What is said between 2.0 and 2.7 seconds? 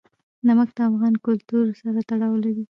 تړاو لري.